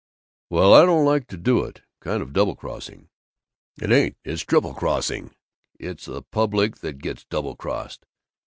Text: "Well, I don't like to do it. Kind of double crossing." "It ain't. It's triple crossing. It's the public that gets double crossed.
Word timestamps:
"Well, 0.49 0.73
I 0.73 0.83
don't 0.83 1.05
like 1.05 1.27
to 1.27 1.37
do 1.37 1.63
it. 1.63 1.83
Kind 1.99 2.23
of 2.23 2.33
double 2.33 2.55
crossing." 2.55 3.09
"It 3.79 3.91
ain't. 3.91 4.17
It's 4.23 4.41
triple 4.41 4.73
crossing. 4.73 5.35
It's 5.79 6.05
the 6.05 6.23
public 6.23 6.77
that 6.77 6.97
gets 6.97 7.23
double 7.23 7.55
crossed. 7.55 8.07